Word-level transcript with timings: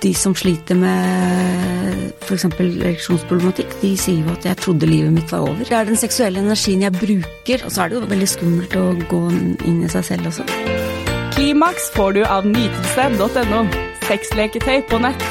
de 0.00 0.12
som 0.16 0.34
sliter 0.36 0.78
med 0.80 2.12
f.eks. 2.24 2.46
ereksjonsproblematikk, 2.46 3.74
de 3.82 3.90
sier 3.98 4.24
jo 4.24 4.32
at 4.32 4.44
'jeg 4.46 4.56
trodde 4.56 4.86
livet 4.86 5.12
mitt 5.12 5.32
var 5.32 5.44
over'. 5.48 5.68
Det 5.68 5.72
er 5.72 5.84
den 5.84 5.96
seksuelle 5.96 6.40
energien 6.40 6.82
jeg 6.82 6.92
bruker, 6.92 7.64
og 7.64 7.70
så 7.70 7.82
er 7.82 7.88
det 7.88 7.96
jo 7.96 8.06
veldig 8.06 8.28
skummelt 8.28 8.76
å 8.76 8.86
gå 9.10 9.22
inn 9.66 9.84
i 9.84 9.88
seg 9.88 10.04
selv 10.04 10.26
også. 10.26 10.44
Klimaks 11.34 11.90
får 11.94 12.12
du 12.12 12.24
av 12.24 12.44
nytelse.no. 12.44 13.62
Sexleketøy 14.08 14.82
på 14.90 14.98
nett. 14.98 15.24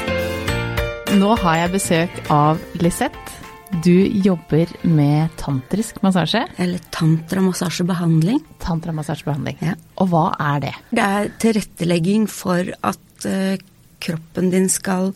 Nå 1.20 1.36
har 1.42 1.56
jeg 1.64 1.72
besøk 1.74 2.20
av 2.30 2.60
Lisette. 2.80 3.40
Du 3.84 3.94
jobber 4.26 4.70
med 4.84 5.30
tantrisk 5.38 6.02
massasje. 6.02 6.42
Eller 6.58 6.82
tantramassasjebehandling. 6.90 8.42
Tantramassasjebehandling. 8.64 9.60
Ja. 9.62 9.76
Og 10.02 10.10
hva 10.10 10.26
er 10.42 10.64
det? 10.64 10.74
Det 10.90 11.06
er 11.06 11.30
tilrettelegging 11.44 12.26
for 12.32 12.66
at 12.82 13.28
eh, 13.30 13.62
kroppen 14.02 14.50
din 14.54 14.70
skal 14.72 15.14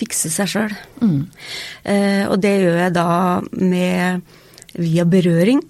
fikse 0.00 0.30
seg 0.32 0.50
sjøl. 0.50 0.74
Eh, 1.86 2.24
og 2.26 2.38
det 2.42 2.56
gjør 2.62 2.80
jeg 2.82 2.94
da 2.96 3.08
med 3.60 4.24
via 4.74 5.04
berøring, 5.06 5.60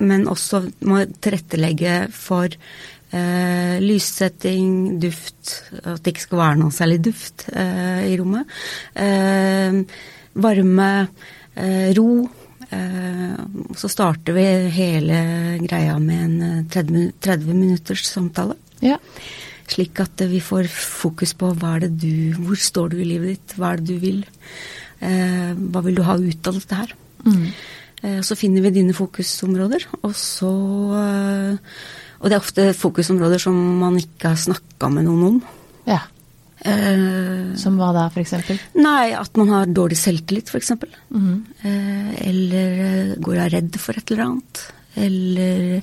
men 0.00 0.28
også 0.30 0.62
må 0.88 1.02
tilrettelegge 1.20 2.06
for 2.16 2.48
eh, 2.48 3.76
lyssetting, 3.84 4.96
duft, 5.02 5.58
at 5.82 6.00
det 6.00 6.14
ikke 6.14 6.24
skal 6.24 6.40
være 6.40 6.60
noe 6.62 6.74
særlig 6.74 7.02
duft 7.10 7.46
eh, 7.52 8.06
i 8.08 8.16
rommet. 8.20 8.48
Eh, 8.96 9.82
varme, 10.34 10.90
eh, 11.54 11.92
ro. 11.98 12.08
Eh, 12.70 13.36
så 13.76 13.88
starter 13.92 14.32
vi 14.32 14.46
hele 14.74 15.18
greia 15.68 15.98
med 16.00 16.24
en 16.24 16.42
eh, 16.42 16.64
30, 16.72 17.10
30 17.20 17.54
minutters 17.54 18.06
samtale. 18.08 18.56
Ja. 18.80 18.98
Slik 19.66 20.00
at 20.02 20.20
vi 20.28 20.40
får 20.44 20.68
fokus 20.68 21.32
på 21.40 21.48
hva 21.56 21.76
er 21.76 21.86
det 21.86 21.92
du, 22.02 22.34
hvor 22.44 22.58
står 22.60 22.92
du 22.92 22.98
i 23.00 23.06
livet 23.08 23.34
ditt, 23.34 23.54
hva 23.58 23.72
er 23.72 23.80
det 23.80 23.86
du 23.94 23.98
vil. 24.02 24.18
Eh, 25.00 25.54
hva 25.56 25.82
vil 25.86 25.96
du 25.98 26.02
ha 26.06 26.16
ut 26.20 26.50
av 26.50 26.58
dette 26.58 26.80
her. 26.82 26.92
Eh, 28.04 28.20
så 28.20 28.36
finner 28.36 28.60
vi 28.66 28.74
dine 28.76 28.92
fokusområder, 28.96 29.86
og 30.04 30.12
så 30.18 30.50
eh, 31.00 31.76
Og 32.20 32.28
det 32.30 32.36
er 32.36 32.40
ofte 32.42 32.66
fokusområder 32.76 33.40
som 33.42 33.56
man 33.80 33.96
ikke 34.00 34.30
har 34.34 34.40
snakka 34.40 34.88
med 34.92 35.08
noen 35.08 35.24
om. 35.32 35.40
ja. 35.88 36.02
Eh, 36.64 37.52
Som 37.60 37.74
hva 37.76 37.90
da, 37.92 38.06
eksempel? 38.16 38.56
nei, 38.80 39.10
at 39.12 39.36
man 39.36 39.50
har 39.52 39.66
dårlig 39.66 39.98
selvtillit, 40.00 40.48
f.eks. 40.48 40.70
Eh, 40.72 42.12
eller 42.24 42.78
eh, 42.84 43.10
går 43.20 43.34
og 43.36 43.42
er 43.44 43.52
redd 43.58 43.76
for 43.82 43.92
et 43.98 44.08
eller 44.14 44.24
annet. 44.24 44.62
Eller 44.96 45.82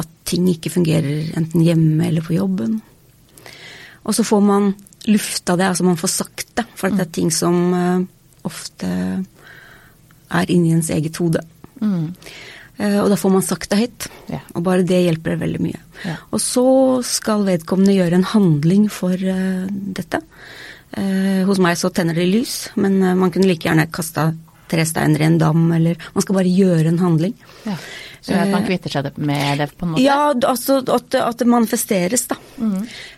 at 0.00 0.08
ting 0.24 0.46
ikke 0.48 0.70
fungerer 0.72 1.34
enten 1.36 1.60
hjemme 1.66 2.06
eller 2.08 2.24
på 2.24 2.36
jobben. 2.38 2.78
Og 4.08 4.16
så 4.16 4.24
får 4.24 4.44
man 4.44 4.70
lufta 5.08 5.56
det, 5.60 5.68
altså 5.68 5.86
man 5.86 6.00
får 6.00 6.14
sagt 6.16 6.54
det. 6.58 6.64
For 6.76 6.92
det 6.92 7.04
er 7.04 7.16
ting 7.18 7.32
som 7.34 7.58
eh, 7.76 8.06
ofte 8.48 8.92
er 10.28 10.52
inni 10.52 10.72
ens 10.76 10.90
eget 10.92 11.20
hode. 11.20 11.44
Mm. 11.78 12.10
og 12.98 13.06
da 13.06 13.14
får 13.14 13.30
man 13.30 13.44
sagt 13.46 13.70
det 13.70 13.78
høyt. 13.78 14.06
Ja. 14.32 14.40
Og 14.58 14.64
bare 14.66 14.86
det 14.86 14.98
hjelper 15.04 15.38
veldig 15.38 15.60
mye. 15.62 15.78
Ja. 16.06 16.16
Og 16.34 16.42
så 16.42 16.64
skal 17.06 17.46
vedkommende 17.46 17.96
gjøre 17.96 18.18
en 18.18 18.26
handling 18.32 18.88
for 18.92 19.14
eh, 19.14 19.68
dette. 19.70 20.20
Eh, 20.96 21.44
hos 21.48 21.60
meg 21.62 21.78
så 21.78 21.90
tenner 21.92 22.16
det 22.16 22.28
lys, 22.30 22.70
men 22.80 23.00
eh, 23.02 23.16
man 23.18 23.32
kunne 23.34 23.48
like 23.50 23.68
gjerne 23.68 23.88
kasta 23.92 24.30
tre 24.70 24.84
steiner 24.88 25.24
i 25.24 25.28
en 25.28 25.40
dam, 25.40 25.64
eller 25.74 25.98
Man 26.14 26.24
skal 26.24 26.38
bare 26.38 26.52
gjøre 26.52 26.92
en 26.92 27.02
handling. 27.02 27.34
Ja. 27.66 27.78
Så 28.28 28.34
at 28.34 28.50
man 28.50 28.64
kvitter 28.66 28.92
seg 28.92 29.18
med 29.22 29.60
det 29.62 29.68
på 29.78 29.86
en 29.86 29.92
måte? 29.94 30.02
Ja, 30.02 30.32
altså 30.34 30.80
at, 30.82 31.14
at 31.16 31.40
det 31.40 31.46
manifesteres, 31.48 32.26
da. 32.30 32.36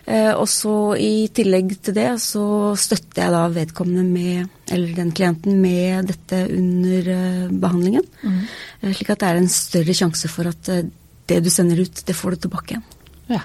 Eh, 0.05 0.31
og 0.31 0.45
så 0.49 0.75
i 0.99 1.27
tillegg 1.33 1.73
til 1.83 1.97
det 1.97 2.07
så 2.23 2.45
støtter 2.79 3.25
jeg 3.25 3.33
da 3.33 3.41
vedkommende 3.55 4.05
med, 4.05 4.51
eller 4.71 4.93
den 4.97 5.11
klienten 5.17 5.57
med 5.63 6.11
dette 6.13 6.43
under 6.53 7.11
uh, 7.11 7.51
behandlingen. 7.63 8.05
Eh, 8.23 8.93
slik 8.93 9.11
at 9.11 9.23
det 9.23 9.31
er 9.31 9.41
en 9.41 9.51
større 9.51 9.97
sjanse 9.97 10.31
for 10.31 10.51
at 10.51 10.71
uh, 10.71 10.83
det 11.31 11.41
du 11.43 11.51
sender 11.53 11.81
ut, 11.81 12.03
det 12.07 12.17
får 12.17 12.35
du 12.35 12.45
tilbake 12.45 12.75
igjen. 12.75 12.87
Ja. 13.31 13.43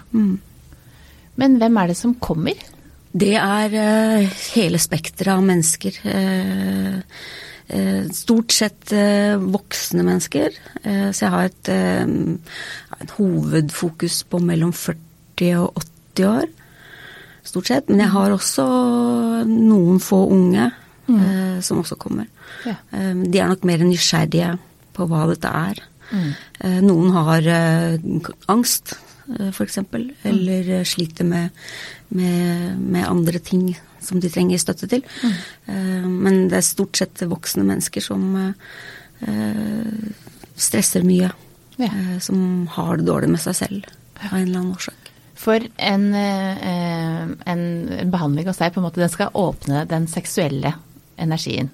Men 1.37 1.59
hvem 1.61 1.81
er 1.81 1.91
det 1.91 1.99
som 1.99 2.16
kommer? 2.21 2.61
Det 3.16 3.34
er 3.41 3.75
uh, 3.81 4.39
hele 4.53 4.81
spekteret 4.83 5.34
av 5.39 5.45
mennesker. 5.47 6.03
Eh, 7.66 8.06
stort 8.15 8.54
sett 8.54 8.93
eh, 8.94 9.34
voksne 9.43 10.04
mennesker. 10.06 10.54
Eh, 10.82 11.09
så 11.10 11.27
jeg 11.27 11.32
har 11.34 11.49
et 11.49 11.71
et 12.97 13.10
hovedfokus 13.19 14.22
på 14.31 14.38
mellom 14.41 14.72
40 14.72 15.59
og 15.59 15.82
80 16.15 16.28
år. 16.31 16.47
Stort 17.44 17.69
sett. 17.69 17.91
Men 17.91 18.04
jeg 18.04 18.12
har 18.15 18.32
også 18.32 18.66
noen 19.50 20.00
få 20.00 20.22
unge 20.32 20.71
mm. 21.06 21.60
som 21.62 21.82
også 21.82 21.99
kommer. 22.00 22.31
Ja. 22.65 22.78
De 22.91 23.38
er 23.38 23.50
nok 23.50 23.66
mer 23.69 23.84
nysgjerrige 23.84 24.56
på 24.97 25.06
hva 25.10 25.27
dette 25.31 25.50
er. 25.50 25.83
Mm. 26.06 26.33
noen 26.87 27.10
har 27.10 27.47
angst, 28.48 28.94
eh, 29.39 29.61
eksempel, 29.65 30.09
eller 30.27 30.85
sliter 30.85 31.25
med, 31.25 31.51
med, 32.09 32.79
med 32.81 33.07
andre 33.09 33.39
ting 33.39 33.71
som 34.03 34.21
de 34.23 34.31
trenger 34.31 34.61
støtte 34.63 34.87
til. 34.91 35.03
Mm. 35.67 36.13
men 36.23 36.49
det 36.51 36.61
er 36.61 36.67
stort 36.67 36.97
sett 36.97 37.25
voksne 37.27 37.65
mennesker 37.67 38.05
som 38.05 38.37
eh, 38.39 40.07
stresser 40.55 41.07
mye. 41.07 41.33
Ja. 41.77 41.91
som 42.25 42.65
har 42.73 42.97
det 42.97 43.05
dårlig 43.05 43.29
med 43.29 43.41
seg 43.43 43.53
selv 43.59 43.89
av 44.17 44.31
en 44.31 44.47
eller 44.47 44.63
annen 44.63 44.71
årsak. 44.73 45.11
For 45.37 45.61
en, 45.61 46.07
en 46.17 47.65
behandling 48.09 48.49
hos 48.49 48.63
deg, 48.63 48.73
på 48.73 48.81
en 48.81 48.87
måte, 48.87 49.03
den 49.03 49.13
skal 49.13 49.37
åpne 49.37 49.83
den 49.91 50.07
seksuelle 50.09 50.73
energien. 51.21 51.69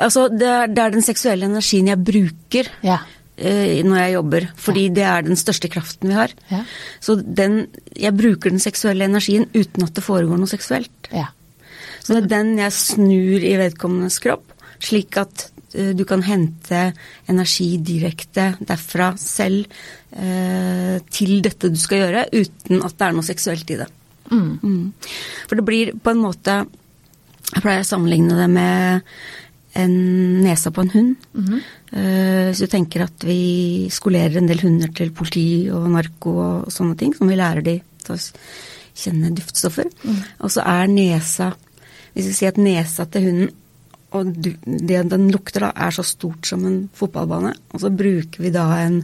Altså, 0.00 0.26
det 0.32 0.48
er, 0.48 0.70
det 0.72 0.82
er 0.82 0.94
den 0.94 1.04
seksuelle 1.04 1.48
energien 1.48 1.90
jeg 1.90 2.04
bruker 2.04 2.70
Ja. 2.84 3.02
Eh, 3.36 3.80
når 3.86 4.00
jeg 4.00 4.14
jobber, 4.16 4.48
fordi 4.66 4.84
det 4.96 5.06
er 5.08 5.24
den 5.26 5.38
største 5.38 5.70
kraften 5.72 6.12
vi 6.12 6.18
har. 6.18 6.34
Ja. 6.50 6.62
Så 7.02 7.16
den, 7.20 7.64
jeg 7.96 8.16
bruker 8.16 8.52
den 8.52 8.62
seksuelle 8.62 9.08
energien 9.08 9.48
uten 9.54 9.86
at 9.86 9.94
det 9.96 10.04
foregår 10.04 10.40
noe 10.40 10.50
seksuelt. 10.50 11.10
Ja. 11.14 11.30
Så 12.04 12.14
det 12.14 12.24
er 12.24 12.32
den 12.36 12.54
jeg 12.60 12.76
snur 12.76 13.44
i 13.44 13.56
vedkommendes 13.60 14.20
kropp, 14.22 14.52
slik 14.84 15.16
at 15.20 15.48
eh, 15.72 15.92
du 15.96 16.04
kan 16.08 16.24
hente 16.26 16.86
energi 17.30 17.70
direkte 17.80 18.52
derfra 18.60 19.14
selv 19.20 19.64
eh, 20.12 21.00
til 21.10 21.38
dette 21.44 21.72
du 21.72 21.80
skal 21.80 22.04
gjøre, 22.04 22.26
uten 22.34 22.84
at 22.84 22.98
det 22.98 23.08
er 23.08 23.16
noe 23.16 23.26
seksuelt 23.26 23.72
i 23.72 23.80
det. 23.80 23.90
Mm. 24.32 24.92
For 25.48 25.58
det 25.58 25.66
blir 25.68 25.90
på 26.00 26.14
en 26.14 26.22
måte 26.24 26.62
Jeg 27.54 27.60
pleier 27.60 27.82
å 27.82 27.86
sammenligne 27.86 28.34
det 28.38 28.46
med 28.50 29.10
en 29.74 29.94
nesa 30.44 30.70
på 30.70 30.84
en 30.84 30.92
hund. 30.94 31.16
Eh, 31.92 32.50
Hvis 32.50 32.62
du 32.62 32.66
tenker 32.70 33.06
at 33.06 33.26
vi 33.26 33.88
skolerer 33.90 34.38
en 34.38 34.46
del 34.50 34.62
hunder 34.62 34.92
til 34.94 35.10
politi 35.10 35.70
og 35.70 35.90
narko 35.90 36.36
og 36.44 36.72
sånne 36.72 36.96
ting, 36.96 37.14
som 37.14 37.28
vi 37.28 37.36
lærer 37.40 37.62
de 37.62 37.80
til 38.04 38.14
å 38.14 38.20
kjenne 38.94 39.34
duftstoffer. 39.34 39.90
Og 40.40 40.50
så 40.50 40.62
er 40.62 40.86
nesa 40.86 41.54
Hvis 42.14 42.28
vi 42.28 42.32
sier 42.32 42.52
at 42.52 42.58
nesa 42.62 43.04
til 43.10 43.24
hunden 43.26 43.48
og 44.14 44.28
det 44.30 45.00
den 45.10 45.30
lukter, 45.32 45.64
da, 45.66 45.72
er 45.74 45.90
så 45.90 46.04
stort 46.06 46.46
som 46.46 46.64
en 46.68 46.88
fotballbane, 46.94 47.50
og 47.74 47.80
så 47.82 47.90
bruker 47.90 48.44
vi 48.44 48.52
da 48.54 48.68
en, 48.84 49.00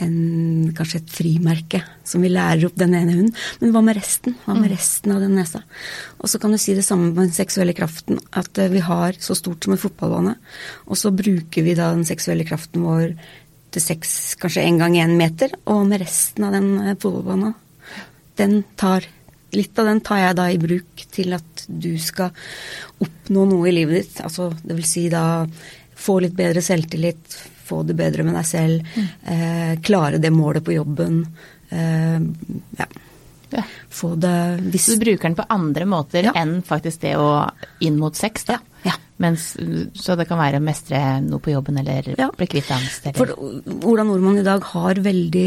en 0.00 0.72
kanskje 0.76 1.02
et 1.02 1.12
frimerke 1.12 1.82
som 2.08 2.24
vi 2.24 2.30
lærer 2.32 2.64
opp 2.68 2.78
den 2.80 2.94
ene 2.96 3.14
hunden. 3.16 3.36
Men 3.60 3.74
hva 3.74 3.82
med 3.84 3.98
resten? 3.98 4.36
Hva 4.46 4.56
med 4.56 4.72
resten 4.72 5.14
av 5.14 5.20
den 5.22 5.36
nesa? 5.36 5.62
Og 6.18 6.30
så 6.30 6.40
kan 6.42 6.54
du 6.54 6.60
si 6.60 6.74
det 6.76 6.86
samme 6.86 7.10
med 7.10 7.20
den 7.26 7.36
seksuelle 7.36 7.76
kraften, 7.76 8.20
at 8.32 8.58
eh, 8.58 8.72
vi 8.72 8.82
har 8.84 9.18
så 9.20 9.36
stort 9.38 9.64
som 9.64 9.76
en 9.76 9.82
fotballbane, 9.82 10.36
og 10.88 10.98
så 10.98 11.12
bruker 11.14 11.66
vi 11.66 11.76
da 11.78 11.92
den 11.92 12.06
seksuelle 12.08 12.46
kraften 12.48 12.86
vår 12.86 13.12
til 13.72 13.84
seks, 13.84 14.36
kanskje 14.40 14.64
en 14.66 14.80
gang 14.82 14.98
en 15.00 15.16
meter, 15.18 15.54
og 15.70 15.86
med 15.88 16.02
resten 16.04 16.48
av 16.48 16.56
den 16.56 16.70
eh, 16.80 16.96
fotballbanen, 16.96 17.58
den 18.40 18.62
tar 18.80 19.08
Litt 19.52 19.76
av 19.76 19.84
den 19.84 19.98
tar 20.00 20.16
jeg 20.16 20.36
da 20.38 20.44
i 20.48 20.56
bruk 20.56 21.02
til 21.12 21.34
at 21.36 21.64
du 21.68 21.90
skal 22.00 22.30
oppnå 23.04 23.42
noe 23.50 23.66
i 23.68 23.74
livet 23.76 23.98
ditt. 23.98 24.22
Altså 24.24 24.46
det 24.62 24.78
vil 24.78 24.86
si 24.88 25.02
da 25.12 25.44
få 25.92 26.14
litt 26.24 26.32
bedre 26.38 26.62
selvtillit, 26.64 27.36
få 27.72 27.82
det 27.88 27.96
bedre 27.98 28.26
med 28.28 28.36
deg 28.38 28.48
selv, 28.48 28.92
eh, 29.24 29.72
klare 29.84 30.20
det 30.22 30.32
målet 30.32 30.64
på 30.64 30.76
jobben. 30.76 31.22
Eh, 31.72 32.20
ja. 32.78 32.86
ja. 33.56 33.64
Få 33.92 34.14
det 34.20 34.36
hvis 34.72 34.90
du 34.92 34.98
bruker 35.00 35.30
den 35.30 35.38
på 35.40 35.48
andre 35.48 35.88
måter 35.88 36.28
Ja. 36.28 36.36
enn 36.36 36.60
faktisk 36.62 37.00
det 37.08 37.16
å 37.16 37.48
inn 37.80 37.98
mot 38.00 38.16
sex, 38.16 38.44
da. 38.52 38.60
Ja. 38.84 38.96
Mens, 39.22 39.52
så 39.94 40.16
det 40.18 40.26
kan 40.28 40.40
være 40.40 40.58
å 40.58 40.64
mestre 40.64 40.98
noe 41.22 41.40
på 41.42 41.52
jobben, 41.52 41.76
eller 41.78 42.08
bli 42.36 42.48
kvitt 42.50 42.70
angst, 42.74 43.06
eller 43.06 43.20
For 43.20 43.86
Ola 43.92 44.04
Nordmann 44.08 44.40
i 44.40 44.46
dag 44.46 44.64
har 44.72 44.98
veldig 45.04 45.46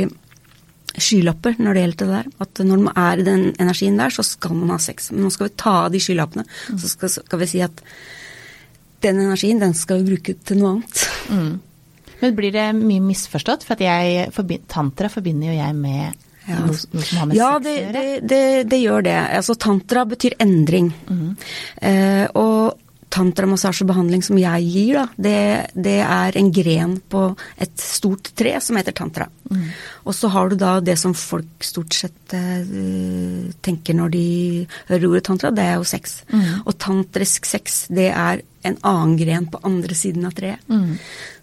skylapper 0.96 1.58
når 1.60 1.76
det 1.76 1.82
gjelder 1.84 2.00
det 2.00 2.14
der. 2.14 2.28
At 2.46 2.62
når 2.64 2.84
man 2.86 3.00
er 3.02 3.20
i 3.20 3.26
den 3.28 3.42
energien 3.60 3.98
der, 4.00 4.14
så 4.16 4.24
skal 4.24 4.56
man 4.56 4.72
ha 4.72 4.80
sex. 4.80 5.12
Men 5.12 5.26
nå 5.26 5.32
skal 5.36 5.50
vi 5.50 5.58
ta 5.60 5.74
av 5.86 5.92
de 5.92 6.00
skylappene. 6.00 6.46
Så 6.72 6.94
skal, 6.94 7.12
skal 7.18 7.42
vi 7.42 7.50
si 7.52 7.64
at 7.66 7.84
den 9.04 9.20
energien, 9.26 9.60
den 9.60 9.76
skal 9.76 10.02
vi 10.02 10.14
bruke 10.14 10.38
til 10.48 10.62
noe 10.62 10.78
annet. 10.78 11.06
Men 12.22 12.36
blir 12.38 12.54
det 12.56 12.68
mye 12.78 13.04
misforstått? 13.04 13.66
For 13.68 13.82
jeg, 13.82 14.30
tantra 14.72 15.10
forbinder 15.12 15.52
jo 15.54 15.58
jeg 15.60 15.76
med 15.82 16.22
Ja. 16.46 16.60
Noe, 16.62 16.78
noe 16.94 17.02
som 17.02 17.18
har 17.18 17.26
med 17.26 17.38
ja, 17.40 17.48
sex 17.56 17.64
det, 17.66 17.72
å 17.74 17.82
gjøre? 17.82 17.92
det, 17.94 18.28
det, 18.30 18.42
det 18.70 18.78
gjør 18.84 19.06
det. 19.08 19.16
Altså, 19.40 19.56
tantra 19.58 20.04
betyr 20.06 20.36
endring. 20.46 20.92
eh, 21.82 22.28
og 22.38 22.85
tantramassasjebehandling 23.16 24.24
som 24.26 24.40
jeg 24.40 24.68
gir, 24.68 24.98
da, 25.00 25.06
det, 25.16 25.40
det 25.88 25.98
er 26.04 26.38
en 26.40 26.52
gren 26.56 26.98
på 27.00 27.28
et 27.62 27.74
stort 27.80 28.34
tre 28.38 28.58
som 28.64 28.80
heter 28.80 28.96
tantra. 28.98 29.30
Og 30.04 30.16
så 30.18 30.30
har 30.34 30.50
du 30.50 30.58
da 30.60 30.74
det 30.84 30.98
som 31.00 31.16
folk 31.16 31.64
stort 31.64 31.96
sett 31.96 32.36
uh, 32.36 33.54
tenker 33.66 33.96
når 33.98 34.12
de 34.16 34.26
hører 34.90 35.08
ordet 35.10 35.24
tantra, 35.30 35.54
det 35.56 35.64
er 35.70 35.80
jo 35.80 35.88
sex. 35.88 36.20
Og 36.66 36.76
tantrisk 36.82 37.48
sex, 37.48 37.86
det 37.94 38.10
er 38.12 38.44
en 38.66 38.78
annen 38.82 39.16
gren 39.20 39.48
på 39.52 39.62
andre 39.68 39.96
siden 39.98 40.26
av 40.28 40.36
treet. 40.38 40.62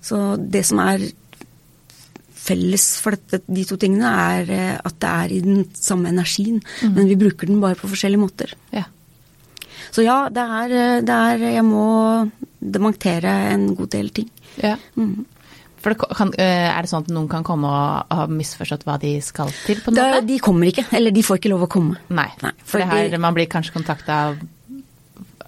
Så 0.03 0.23
det 0.37 0.65
som 0.69 0.83
er 0.83 1.09
felles 2.43 2.87
for 3.03 3.15
dette, 3.15 3.43
de 3.47 3.65
to 3.67 3.79
tingene, 3.81 4.09
er 4.09 4.51
eh, 4.51 4.75
at 4.83 4.99
det 5.03 5.13
er 5.13 5.35
i 5.37 5.43
den 5.45 5.63
samme 5.79 6.11
energien, 6.11 6.59
men 6.83 7.07
vi 7.11 7.19
bruker 7.21 7.51
den 7.51 7.63
bare 7.63 7.79
på 7.79 7.91
forskjellige 7.93 8.23
måter. 8.23 8.57
Ja. 8.75 8.89
Så 9.93 10.05
ja, 10.07 10.29
det 10.33 10.41
er, 10.43 10.73
det 11.05 11.17
er 11.17 11.43
Jeg 11.59 11.65
må 11.69 12.31
dementere 12.63 13.33
en 13.53 13.75
god 13.77 13.91
del 13.93 14.09
ting. 14.11 14.31
ja. 14.63 14.77
Mm. 14.97 15.27
For 15.83 15.91
det 15.91 15.99
kan, 16.15 16.29
eh, 16.39 16.69
er 16.71 16.85
det 16.85 16.91
sånn 16.93 17.03
at 17.03 17.09
noen 17.11 17.27
kan 17.27 17.43
komme 17.43 17.67
og 17.67 18.13
ha 18.15 18.27
misforstått 18.31 18.85
hva 18.87 19.01
de 19.03 19.17
skal 19.21 19.49
til, 19.67 19.81
på 19.83 19.91
en 19.91 19.97
Det, 19.97 20.05
måte? 20.13 20.27
de 20.29 20.37
kommer 20.39 20.69
ikke, 20.71 20.85
eller 20.95 21.11
de 21.11 21.25
får 21.27 21.41
ikke 21.41 21.51
lov 21.51 21.65
å 21.67 21.69
komme. 21.75 21.97
Nei. 22.15 22.29
Nei, 22.41 22.53
for 22.63 22.79
det 22.79 22.87
her, 22.87 23.17
man 23.19 23.35
blir 23.35 23.49
kanskje 23.51 23.75
kontakta 23.75 24.19
av, 24.29 24.37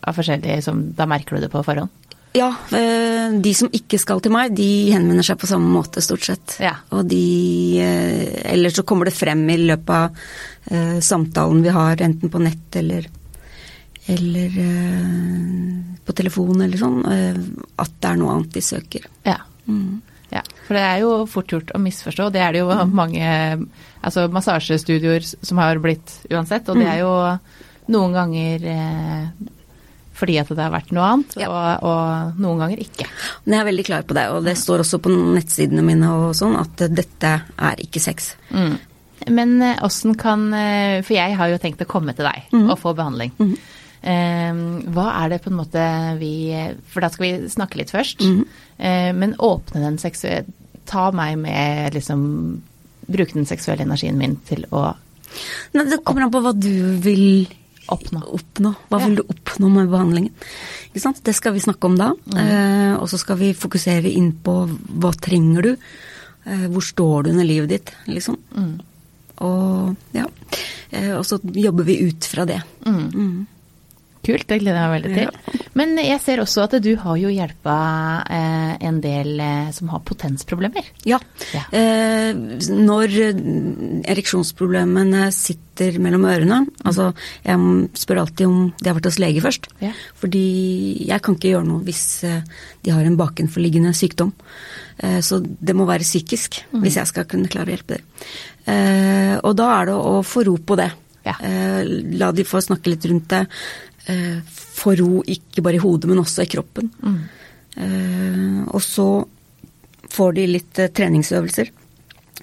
av 0.03 0.17
forskjellige 0.19 0.57
som 0.67 0.81
Da 0.99 1.07
merker 1.07 1.37
du 1.39 1.45
det 1.47 1.53
på 1.53 1.63
forhånd? 1.63 1.89
Ja, 2.35 2.49
eh, 2.75 3.31
de 3.39 3.53
som 3.55 3.71
ikke 3.71 3.97
skal 4.03 4.19
til 4.27 4.35
meg, 4.35 4.57
de 4.59 4.91
henvender 4.91 5.23
seg 5.23 5.39
på 5.39 5.47
samme 5.47 5.71
måte, 5.71 6.03
stort 6.03 6.27
sett. 6.27 6.57
Ja. 6.59 6.75
Og 6.91 7.07
de 7.07 7.79
eh, 7.79 8.53
Eller 8.57 8.75
så 8.75 8.83
kommer 8.83 9.07
det 9.07 9.15
frem 9.15 9.47
i 9.55 9.57
løpet 9.71 9.95
av 9.95 10.99
samtalen 10.99 11.63
vi 11.63 11.69
har, 11.79 11.95
enten 12.03 12.29
på 12.33 12.43
nett 12.43 12.75
eller 12.83 13.07
eller 14.07 14.59
eh, 14.61 15.99
på 16.05 16.13
telefon 16.17 16.61
eller 16.61 16.81
sånn, 16.81 16.99
eh, 17.09 17.39
at 17.81 17.95
det 18.01 18.11
er 18.11 18.19
noe 18.21 18.35
annet 18.37 18.53
de 18.53 18.63
søker. 18.65 19.07
Ja. 19.25 19.39
Mm. 19.65 20.03
ja. 20.35 20.43
For 20.67 20.77
det 20.77 20.83
er 20.85 20.99
jo 21.01 21.13
fort 21.31 21.53
gjort 21.55 21.73
å 21.73 21.81
misforstå. 21.81 22.27
Det 22.35 22.43
er 22.45 22.53
det 22.53 22.61
jo 22.65 22.69
mange 22.93 23.25
altså 24.05 24.27
massasjestudioer 24.33 25.25
som 25.25 25.61
har 25.63 25.81
blitt 25.81 26.19
uansett, 26.31 26.69
og 26.69 26.81
det 26.81 26.89
er 26.91 27.01
jo 27.01 27.13
noen 27.95 28.17
ganger 28.17 28.67
eh, 28.75 29.51
fordi 30.15 30.37
at 30.39 30.51
det 30.53 30.63
har 30.63 30.71
vært 30.71 30.93
noe 30.95 31.07
annet, 31.11 31.33
Ja. 31.41 31.49
og, 31.51 31.87
og 31.89 32.37
noen 32.45 32.61
ganger 32.63 32.83
ikke. 32.85 33.07
Men 33.45 33.57
jeg 33.57 33.65
er 33.65 33.71
veldig 33.73 33.87
klar 33.89 34.05
på 34.07 34.15
det, 34.15 34.27
og 34.31 34.45
det 34.47 34.55
står 34.61 34.85
også 34.85 35.01
på 35.03 35.11
nettsidene 35.11 35.83
mine 35.83 36.13
og 36.13 36.37
sånn, 36.39 36.55
at 36.61 36.85
eh, 36.85 36.93
dette 36.93 37.33
er 37.57 37.81
ikke 37.83 38.03
sex. 38.05 38.35
Mm. 38.53 38.77
Men 39.33 39.57
åssen 39.81 40.13
kan 40.21 40.51
For 40.53 41.15
jeg 41.17 41.37
har 41.39 41.49
jo 41.49 41.57
tenkt 41.63 41.81
å 41.81 41.87
komme 41.89 42.13
til 42.13 42.27
deg 42.29 42.51
og 42.67 42.75
få 42.77 42.93
behandling. 42.99 43.31
Eh, 43.41 43.55
hva 44.05 45.07
er 45.25 45.31
det 45.33 45.39
på 45.45 45.49
en 45.51 45.57
måte 45.57 45.85
vi 46.21 46.31
For 46.93 47.01
da 47.01 47.09
skal 47.09 47.25
vi 47.25 47.49
snakke 47.49 47.79
litt 47.81 47.91
først. 47.95 48.21
Eh, 48.79 49.13
men 49.17 49.35
åpne 49.39 49.81
den 49.87 49.99
seksuelle 50.03 50.45
Ta 50.85 51.07
meg 51.17 51.39
med 51.41 51.95
liksom 51.97 52.25
Bruke 53.09 53.33
den 53.33 53.47
seksuelle 53.49 53.87
energien 53.87 54.19
min 54.21 54.37
til 54.45 54.67
å 54.71 54.91
Nei, 55.75 55.85
det 55.89 56.03
kommer 56.05 56.23
an 56.27 56.31
på 56.35 56.41
hva 56.45 56.53
du 56.55 56.99
vil 57.03 57.47
Oppnå. 57.89 58.21
oppnå. 58.37 58.71
Hva 58.89 59.01
Ja. 59.01 59.07
vil 59.07 59.17
du 59.17 59.23
oppnå 59.29 59.69
med 59.73 59.89
behandlingen? 59.91 60.31
Ikke 60.93 61.01
sant? 61.03 61.19
Det 61.25 61.35
skal 61.35 61.53
vi 61.53 61.61
snakke 61.61 61.85
om 61.85 61.97
da. 61.99 62.13
Eh, 62.37 62.95
og 62.97 63.09
så 63.09 63.19
skal 63.19 63.37
vi 63.37 63.51
fokusere 63.53 64.09
inn 64.13 64.31
på 64.45 64.55
hva 65.01 65.11
trenger 65.21 65.63
du? 65.63 65.77
Eh, 66.47 66.67
hvor 66.69 66.81
står 66.85 67.25
du 67.25 67.31
under 67.31 67.45
livet 67.45 67.69
ditt, 67.75 67.93
liksom? 68.07 68.39
Og 69.45 69.97
ja. 70.15 70.25
Eh, 70.93 71.11
og 71.19 71.25
så 71.27 71.41
jobber 71.43 71.85
vi 71.85 71.99
ut 72.09 72.25
fra 72.25 72.45
det. 72.47 72.63
Mm. 72.87 73.47
Kult, 74.25 74.47
det 74.49 74.61
gleder 74.63 74.81
jeg 74.81 74.91
meg 74.91 74.95
veldig 74.97 75.15
til. 75.19 75.61
Men 75.79 75.97
jeg 76.01 76.21
ser 76.23 76.41
også 76.43 76.65
at 76.65 76.77
du 76.85 76.93
har 77.01 77.19
jo 77.21 77.33
hjelpa 77.33 77.77
eh, 78.31 78.73
en 78.89 79.01
del 79.05 79.41
eh, 79.43 79.73
som 79.77 79.91
har 79.93 80.05
potensproblemer. 80.07 80.87
Ja. 81.09 81.19
Ja. 81.55 81.65
Eh, 81.75 82.31
når 82.71 83.17
eh, 83.27 83.43
ereksjonsproblemene 84.15 85.29
sitter 85.35 85.99
mellom 85.99 86.23
ørene 86.31 86.61
Altså, 86.87 87.09
jeg 87.43 87.89
spør 87.99 88.21
alltid 88.23 88.47
om 88.47 88.59
de 88.79 88.87
har 88.89 88.97
vært 88.97 89.09
hos 89.11 89.19
lege 89.19 89.43
først. 89.43 89.67
Ja. 89.83 89.91
Fordi 90.21 90.45
jeg 91.09 91.25
kan 91.25 91.37
ikke 91.37 91.55
gjøre 91.57 91.67
noe 91.67 91.85
hvis 91.85 92.05
de 92.25 92.95
har 92.95 93.05
en 93.05 93.19
bakenforliggende 93.19 93.95
sykdom. 93.97 94.33
Eh, 95.03 95.21
så 95.25 95.41
det 95.43 95.75
må 95.77 95.87
være 95.89 96.07
psykisk 96.07 96.61
hvis 96.71 96.99
jeg 97.01 97.11
skal 97.11 97.27
kunne 97.31 97.51
klare 97.51 97.73
å 97.73 97.75
hjelpe 97.75 97.99
dem. 97.99 98.29
Eh, 98.71 99.35
og 99.43 99.57
da 99.59 99.71
er 99.81 99.91
det 99.91 99.97
å 99.99 100.21
få 100.27 100.45
ro 100.47 100.57
på 100.59 100.79
det. 100.81 100.93
Ja. 101.25 101.39
La 102.21 102.31
de 102.37 102.45
få 102.45 102.61
snakke 102.61 102.93
litt 102.93 103.07
rundt 103.09 103.31
det. 103.33 103.47
Eh, 104.11 104.41
få 104.49 104.95
ro 105.01 105.23
ikke 105.27 105.65
bare 105.65 105.79
i 105.79 105.83
hodet, 105.83 106.11
men 106.11 106.21
også 106.21 106.45
i 106.45 106.51
kroppen. 106.51 106.91
Eh, 107.77 108.61
og 108.69 108.83
så 108.85 109.09
får 110.15 110.37
de 110.37 110.51
litt 110.51 110.83
eh, 110.83 110.93
treningsøvelser. 110.93 111.73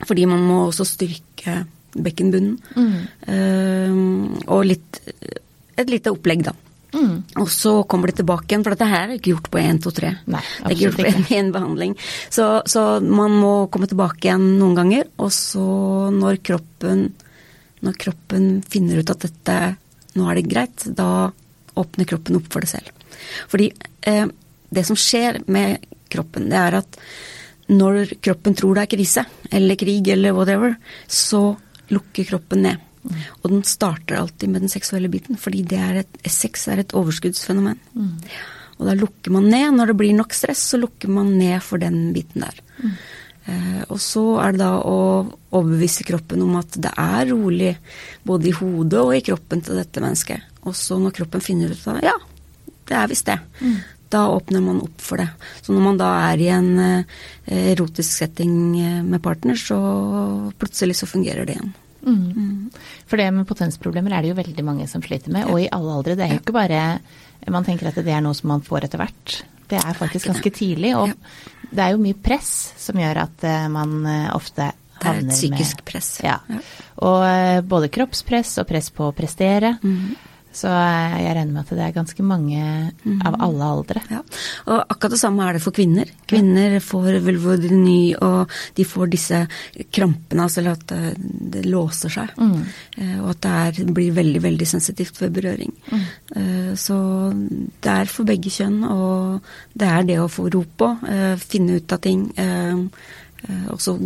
Fordi 0.07 0.25
man 0.25 0.41
må 0.47 0.63
også 0.67 0.87
styrke 0.87 1.61
bekkenbunnen. 1.91 2.57
Eh, 3.27 4.01
og 4.47 4.65
litt 4.65 5.01
et 5.81 5.89
lite 5.89 6.13
opplegg, 6.13 6.45
da. 6.49 6.55
Og 7.39 7.47
så 7.49 7.71
kommer 7.89 8.11
de 8.11 8.19
tilbake 8.19 8.51
igjen, 8.51 8.63
for 8.65 8.75
dette 8.75 8.89
her 8.89 9.05
er 9.05 9.15
ikke 9.15 9.31
gjort 9.31 9.49
på 9.53 9.61
én, 9.61 9.79
to, 9.81 9.93
tre. 9.95 10.11
Nei, 10.29 10.41
det 10.43 10.65
er 10.67 10.75
ikke 10.75 10.89
gjort 10.89 10.99
på 10.99 11.35
én 11.37 11.51
behandling. 11.55 11.95
Så, 12.29 12.47
så 12.69 12.83
man 13.01 13.37
må 13.39 13.53
komme 13.71 13.87
tilbake 13.89 14.27
igjen 14.27 14.57
noen 14.59 14.75
ganger, 14.77 15.07
og 15.21 15.31
så 15.35 15.65
når 16.13 16.41
kroppen, 16.45 17.07
når 17.85 18.01
kroppen 18.01 18.49
finner 18.67 19.01
ut 19.01 19.13
at 19.13 19.23
dette 19.27 19.57
nå 20.19 20.27
er 20.27 20.41
det 20.41 20.49
greit, 20.51 20.85
da 20.97 21.31
åpner 21.79 22.09
kroppen 22.09 22.39
opp 22.39 22.49
for 22.53 22.63
det 22.63 22.71
selv. 22.73 22.91
Fordi 23.51 23.71
eh, 24.07 24.27
det 24.69 24.85
som 24.87 24.99
skjer 24.99 25.41
med 25.51 25.85
kroppen, 26.11 26.49
det 26.51 26.59
er 26.59 26.79
at 26.81 26.99
når 27.71 28.17
kroppen 28.23 28.55
tror 28.57 28.75
det 28.75 28.85
er 28.85 28.93
krise, 28.97 29.25
eller 29.51 29.79
krig, 29.79 30.07
eller 30.11 30.35
whatever, 30.35 30.73
så 31.07 31.53
lukker 31.91 32.27
kroppen 32.27 32.65
ned. 32.67 32.87
Og 33.41 33.49
den 33.49 33.63
starter 33.65 34.19
alltid 34.19 34.51
med 34.51 34.65
den 34.65 34.71
seksuelle 34.71 35.09
biten, 35.11 35.39
fordi 35.39 35.63
det 35.67 35.79
er 35.79 36.01
et, 36.03 36.19
sex 36.29 36.67
er 36.69 36.83
et 36.83 36.95
overskuddsfenomen. 36.97 37.79
Og 38.81 38.89
da 38.89 38.97
lukker 38.97 39.33
man 39.33 39.47
ned. 39.49 39.77
Når 39.77 39.91
det 39.91 39.97
blir 40.01 40.13
nok 40.17 40.33
stress, 40.33 40.63
så 40.73 40.79
lukker 40.81 41.11
man 41.13 41.35
ned 41.37 41.61
for 41.63 41.81
den 41.81 42.11
biten 42.15 42.45
der. 42.45 42.61
Eh, 42.81 42.91
og 43.89 43.97
så 43.99 44.21
er 44.43 44.53
det 44.53 44.61
da 44.61 44.73
å 44.85 44.97
overbevise 45.51 46.05
kroppen 46.07 46.43
om 46.45 46.53
at 46.59 46.75
det 46.83 46.91
er 46.93 47.31
rolig 47.31 47.71
både 48.27 48.51
i 48.51 48.53
hodet 48.55 49.01
og 49.01 49.15
i 49.17 49.23
kroppen 49.25 49.63
til 49.65 49.79
dette 49.81 50.03
mennesket. 50.03 50.45
Og 50.69 50.77
så 50.77 50.99
når 51.01 51.15
kroppen 51.17 51.41
finner 51.43 51.73
ut 51.73 51.87
av 51.89 51.97
det, 51.97 52.05
ja, 52.11 52.17
det 52.91 52.99
er 52.99 53.09
visst 53.11 53.31
det. 53.31 53.39
Da 54.11 54.25
åpner 54.27 54.61
man 54.61 54.81
opp 54.83 55.01
for 55.01 55.21
det. 55.21 55.29
Så 55.63 55.73
når 55.73 55.85
man 55.85 55.99
da 55.99 56.09
er 56.29 56.41
i 56.43 56.49
en 56.51 56.71
eh, 56.83 57.21
erotisk 57.71 58.11
setting 58.11 58.55
eh, 58.77 58.99
med 59.07 59.23
partner, 59.23 59.55
så 59.55 59.77
plutselig 60.59 60.99
så 60.99 61.07
fungerer 61.07 61.47
det 61.47 61.55
igjen. 61.55 61.71
For 63.07 63.21
det 63.21 63.29
med 63.33 63.47
potensproblemer 63.47 64.17
er 64.17 64.25
det 64.25 64.31
jo 64.33 64.39
veldig 64.39 64.65
mange 64.65 64.87
som 64.89 65.03
sliter 65.05 65.31
med, 65.33 65.47
og 65.47 65.61
i 65.61 65.69
alle 65.71 65.95
aldre. 65.95 66.17
Det 66.17 66.25
er 66.25 66.35
jo 66.35 66.41
ikke 66.41 66.57
bare 66.57 66.99
Man 67.49 67.65
tenker 67.65 67.87
at 67.89 67.95
det 67.97 68.13
er 68.13 68.21
noe 68.21 68.37
som 68.37 68.51
man 68.51 68.61
får 68.61 68.85
etter 68.85 69.01
hvert. 69.01 69.39
Det 69.71 69.79
er 69.79 69.97
faktisk 69.97 70.29
ganske 70.31 70.53
tidlig, 70.53 70.93
og 70.99 71.15
det 71.71 71.83
er 71.83 71.95
jo 71.95 72.03
mye 72.03 72.17
press 72.19 72.51
som 72.81 72.99
gjør 72.99 73.23
at 73.23 73.45
man 73.71 74.01
ofte 74.35 74.73
havner 75.01 75.01
med 75.01 75.01
Det 75.01 75.07
er 75.07 75.13
et 75.13 75.21
et 75.21 75.27
med 75.27 75.37
psykisk 75.37 75.85
press. 75.85 76.09
Ja. 76.23 76.39
Og 77.01 77.23
eh, 77.25 77.61
både 77.61 77.91
kroppspress 77.93 78.59
og 78.61 78.69
press 78.69 78.91
på 78.93 79.09
å 79.09 79.15
prestere. 79.15 79.77
Mhm. 79.81 80.27
Så 80.51 80.67
eh, 80.67 81.13
jeg 81.23 81.35
regner 81.37 81.53
med 81.53 81.61
at 81.63 81.69
det 81.77 81.83
er 81.85 81.93
ganske 81.95 82.23
mange 82.27 82.61
av 83.23 83.37
alle 83.39 83.67
aldre. 83.71 84.01
Ja, 84.11 84.19
og 84.65 84.81
akkurat 84.81 85.13
det 85.15 85.19
samme 85.21 85.45
er 85.47 85.55
det 85.55 85.61
for 85.63 85.71
kvinner. 85.71 86.11
Kvinner 86.27 86.75
får 86.83 87.21
vulvodyny, 87.23 88.17
og 88.19 88.51
de 88.75 88.83
får 88.83 89.13
disse 89.13 89.39
krampene, 89.95 90.43
altså 90.43 90.65
at 90.67 90.83
det, 90.91 91.63
låser 91.71 92.11
seg. 92.11 92.35
Mm. 92.35 92.67
Og 93.21 93.29
at 93.31 93.41
det 93.45 93.53
er, 93.61 93.93
blir 93.95 94.11
veldig, 94.17 94.43
veldig 94.43 94.67
sensitivt 94.67 95.23
ved 95.23 95.31
berøring. 95.39 95.71
Eh, 95.87 96.11
Så 96.31 96.97
det 97.83 97.91
er 97.91 98.07
for 98.07 98.23
begge 98.23 98.51
kjønn, 98.53 98.83
og 98.87 99.41
det 99.75 99.87
er 99.87 100.05
det 100.07 100.19
å 100.21 100.29
få 100.31 100.45
ro 100.53 100.61
på, 100.63 100.87
eh, 101.09 101.35
finne 101.35 101.75
ut 101.81 101.91
av 101.91 101.99
ting. 101.99 102.31
eh, 102.37 102.77
eh, 103.49 103.65
Og 103.71 103.81
så 103.81 103.97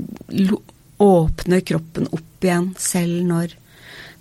åpne 1.00 1.62
kroppen 1.62 2.08
opp 2.12 2.42
igjen 2.42 2.74
selv 2.80 3.24
når, 3.28 3.54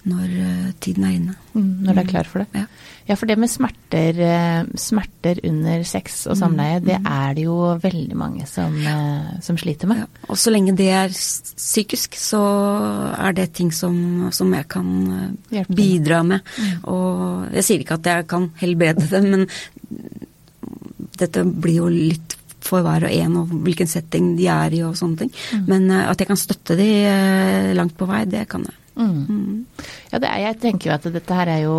når 0.05 0.33
eh, 0.37 0.73
tiden 0.85 1.07
er 1.07 1.15
inne. 1.17 1.35
Mm, 1.55 1.69
Når 1.87 1.97
du 1.97 2.01
er 2.03 2.09
klar 2.11 2.29
for 2.29 2.43
det. 2.43 2.61
Ja. 2.61 2.65
Ja, 3.09 3.17
for 3.21 3.29
det 3.29 3.37
med 3.41 3.51
smerter, 3.53 4.19
eh, 4.25 4.67
smerter 4.81 5.41
under 5.45 5.83
sex 5.89 6.23
og 6.33 6.39
samleie, 6.41 6.81
det 6.85 6.99
er 7.01 7.35
det 7.37 7.45
jo 7.45 7.57
veldig 7.81 8.17
mange 8.17 8.47
som, 8.49 8.77
eh, 8.81 9.41
som 9.45 9.59
sliter 9.61 9.89
med. 9.89 10.03
Ja, 10.05 10.29
og 10.29 10.41
så 10.41 10.53
lenge 10.53 10.77
det 10.77 10.91
er 10.93 11.13
psykisk, 11.13 12.17
så 12.21 12.43
er 13.17 13.37
det 13.37 13.51
ting 13.57 13.73
som, 13.73 14.31
som 14.33 14.53
jeg 14.57 14.69
kan 14.73 14.93
Hjelpe 15.53 15.77
bidra 15.77 16.23
med. 16.25 16.55
Og 16.85 17.49
jeg 17.53 17.65
sier 17.69 17.85
ikke 17.85 18.01
at 18.01 18.13
jeg 18.13 18.29
kan 18.29 18.51
helbrede 18.61 19.09
det, 19.09 19.25
men 19.25 19.49
dette 21.21 21.45
blir 21.45 21.81
jo 21.83 21.91
litt 21.93 22.37
for 22.65 22.81
hver 22.85 23.05
og 23.05 23.13
en, 23.13 23.37
og 23.43 23.53
hvilken 23.67 23.89
setting 23.89 24.33
de 24.39 24.49
er 24.49 24.73
i 24.73 24.81
og 24.85 24.97
sånne 24.97 25.25
ting. 25.25 25.35
Men 25.69 25.91
at 25.93 26.21
jeg 26.21 26.29
kan 26.29 26.41
støtte 26.41 26.77
de 26.81 26.89
langt 27.77 27.97
på 28.01 28.09
vei, 28.09 28.25
det 28.29 28.49
kan 28.49 28.65
jeg. 28.65 28.81
Mm. 28.95 29.65
Ja, 30.13 30.21
er, 30.21 30.39
jeg 30.49 30.61
tenker 30.63 30.91
jo 30.91 30.95
at 30.97 31.09
dette 31.11 31.39
her 31.41 31.51
er 31.51 31.65
jo 31.65 31.79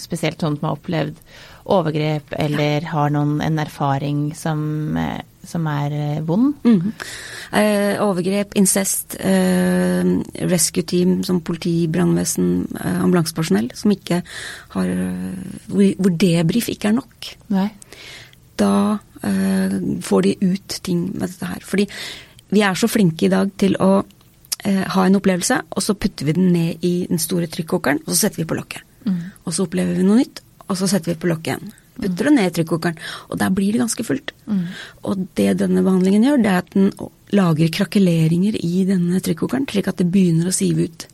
spesielt 0.00 0.42
sånn 0.42 0.58
at 0.58 0.64
man 0.64 0.72
har 0.72 0.80
opplevd 0.80 1.22
overgrep 1.68 2.32
eller 2.40 2.86
har 2.88 3.10
noen, 3.12 3.38
en 3.44 3.60
erfaring 3.60 4.20
som, 4.36 4.60
eh, 4.96 5.20
som 5.44 5.66
er 5.68 5.94
eh, 5.96 6.20
vond. 6.24 6.54
Mm. 6.64 6.92
Eh, 7.60 8.00
overgrep, 8.04 8.56
incest, 8.58 9.18
eh, 9.20 10.02
rescue 10.48 10.86
team 10.88 11.18
som 11.24 11.42
politi, 11.44 11.86
brannvesen, 11.92 12.68
eh, 12.80 13.02
ambulansepersonell 13.04 13.70
som 13.76 13.92
ikke 13.92 14.22
har 14.74 14.88
Hvor, 15.68 15.84
hvor 15.98 16.12
debrief 16.16 16.68
ikke 16.72 16.88
er 16.88 16.96
nok. 16.96 17.28
Nei. 17.52 17.68
Da 18.56 18.98
eh, 19.22 19.76
får 20.02 20.22
de 20.22 20.36
ut 20.40 20.80
ting 20.82 21.10
med 21.12 21.28
dette 21.28 21.46
her. 21.46 21.60
Fordi 21.64 21.86
vi 22.48 22.62
er 22.64 22.78
så 22.78 22.88
flinke 22.88 23.26
i 23.26 23.32
dag 23.32 23.50
til 23.60 23.76
å 23.76 24.02
ha 24.64 25.04
en 25.06 25.18
opplevelse, 25.18 25.60
og 25.70 25.84
så 25.84 25.94
putter 25.94 26.26
vi 26.26 26.34
den 26.34 26.48
ned 26.54 26.84
i 26.84 26.94
den 27.08 27.20
store 27.22 27.46
trykkokeren, 27.50 28.00
og 28.04 28.10
så 28.12 28.24
setter 28.24 28.42
vi 28.42 28.48
på 28.50 28.56
lokket. 28.58 28.82
Mm. 29.06 29.20
Og 29.44 29.54
så 29.54 29.66
opplever 29.68 29.94
vi 29.94 30.06
noe 30.06 30.18
nytt, 30.18 30.42
og 30.66 30.80
så 30.80 30.88
setter 30.90 31.14
vi 31.14 31.20
på 31.22 31.30
lokket 31.30 31.52
igjen. 31.52 31.76
Putter 31.98 32.28
det 32.28 32.32
ned 32.36 32.50
i 32.50 32.54
trykkokeren. 32.58 32.98
Og 33.28 33.38
der 33.40 33.54
blir 33.54 33.74
det 33.74 33.82
ganske 33.82 34.04
fullt. 34.06 34.32
Mm. 34.46 34.64
Og 35.02 35.22
det 35.38 35.52
denne 35.62 35.82
behandlingen 35.82 36.26
gjør, 36.26 36.42
det 36.42 36.50
er 36.50 36.60
at 36.62 36.74
den 36.74 36.90
lager 37.34 37.72
krakeleringer 37.74 38.58
i 38.62 38.84
denne 38.88 39.22
trykkokeren, 39.24 39.66
slik 39.70 39.90
at 39.90 39.98
det 39.98 40.10
begynner 40.12 40.50
å 40.50 40.54
sive 40.54 40.86
ut. 40.86 41.08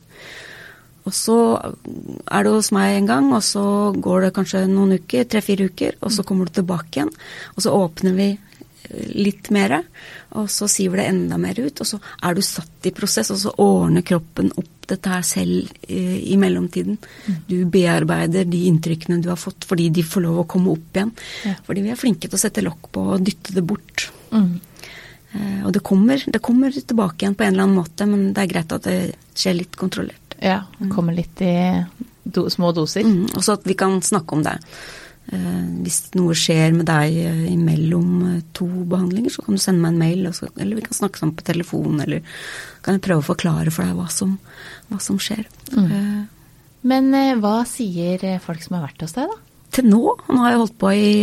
Og 1.05 1.13
så 1.13 1.39
er 1.61 2.45
det 2.45 2.53
hos 2.53 2.71
meg 2.73 2.99
en 2.99 3.09
gang, 3.09 3.31
og 3.37 3.43
så 3.45 3.65
går 3.93 4.27
det 4.27 4.35
kanskje 4.37 4.65
noen 4.71 4.97
uker, 5.01 5.27
tre-fire 5.29 5.69
uker, 5.69 5.99
og 6.01 6.13
så 6.15 6.25
kommer 6.25 6.49
du 6.49 6.57
tilbake 6.57 7.01
igjen. 7.01 7.13
Og 7.57 7.65
så 7.65 7.75
åpner 7.77 8.17
vi 8.17 8.29
litt 9.14 9.50
mer, 9.55 9.79
og 10.37 10.50
så 10.53 10.69
siver 10.71 11.00
det 11.00 11.09
enda 11.11 11.38
mer 11.41 11.59
ut. 11.61 11.81
Og 11.81 11.88
så 11.88 11.99
er 12.23 12.37
du 12.37 12.43
satt 12.45 12.88
i 12.88 12.93
prosess, 12.95 13.33
og 13.35 13.41
så 13.41 13.55
ordner 13.62 14.05
kroppen 14.07 14.53
opp 14.61 14.71
dette 14.88 15.09
her 15.09 15.23
selv 15.25 15.71
i, 15.88 16.33
i 16.35 16.37
mellomtiden. 16.41 16.99
Mm. 17.00 17.38
Du 17.49 17.57
bearbeider 17.73 18.45
de 18.49 18.67
inntrykkene 18.69 19.23
du 19.25 19.31
har 19.33 19.41
fått 19.41 19.64
fordi 19.69 19.88
de 19.95 20.05
får 20.05 20.26
lov 20.26 20.43
å 20.43 20.47
komme 20.50 20.75
opp 20.75 20.99
igjen. 20.99 21.14
Ja. 21.49 21.57
Fordi 21.64 21.85
vi 21.87 21.93
er 21.95 22.00
flinke 22.00 22.29
til 22.29 22.37
å 22.37 22.43
sette 22.43 22.64
lokk 22.64 22.91
på 22.93 23.07
og 23.14 23.25
dytte 23.25 23.57
det 23.57 23.64
bort. 23.64 24.09
Mm. 24.35 24.50
Eh, 25.33 25.61
og 25.64 25.73
det 25.76 25.85
kommer, 25.87 26.21
det 26.21 26.43
kommer 26.45 26.75
tilbake 26.75 27.25
igjen 27.25 27.38
på 27.38 27.47
en 27.47 27.55
eller 27.55 27.67
annen 27.67 27.81
måte, 27.81 28.09
men 28.11 28.29
det 28.35 28.45
er 28.45 28.53
greit 28.53 28.76
at 28.76 28.91
det 28.91 28.99
skjer 29.33 29.57
litt 29.62 29.79
kontrollert. 29.81 30.21
Ja, 30.45 30.64
kommer 30.93 31.17
litt 31.17 31.41
i 31.41 31.55
do, 32.25 32.49
små 32.50 32.73
doser. 32.76 33.07
Mm. 33.07 33.31
Og 33.33 33.41
så 33.45 33.57
at 33.57 33.64
vi 33.64 33.76
kan 33.79 34.00
snakke 34.05 34.37
om 34.37 34.45
det. 34.45 34.59
Eh, 35.33 35.62
hvis 35.85 36.00
noe 36.19 36.35
skjer 36.37 36.75
med 36.76 36.87
deg 36.90 37.16
eh, 37.23 37.45
imellom 37.54 38.11
eh, 38.28 38.43
to 38.57 38.66
behandlinger, 38.69 39.33
så 39.33 39.45
kan 39.45 39.57
du 39.57 39.62
sende 39.62 39.81
meg 39.81 39.95
en 39.95 40.02
mail, 40.02 40.28
så, 40.37 40.50
eller 40.59 40.76
vi 40.76 40.85
kan 40.85 40.99
snakke 40.99 41.21
sammen 41.21 41.37
på 41.38 41.47
telefon, 41.49 42.02
eller 42.04 42.21
kan 42.85 42.99
jeg 42.99 43.04
prøve 43.07 43.25
å 43.25 43.31
forklare 43.31 43.73
for 43.75 43.87
deg 43.87 43.97
hva 43.97 44.11
som, 44.12 44.37
hva 44.90 45.00
som 45.00 45.21
skjer. 45.23 45.47
Mm. 45.73 46.26
Men 46.85 47.09
hva 47.40 47.62
sier 47.69 48.21
folk 48.45 48.61
som 48.61 48.76
har 48.76 48.90
vært 48.90 49.07
hos 49.07 49.16
deg, 49.16 49.33
da? 49.33 49.40
Til 49.75 49.88
nå. 49.88 50.02
Nå 50.28 50.43
har 50.43 50.52
jeg 50.52 50.61
holdt 50.61 50.78
på 50.78 50.93
i 50.93 51.14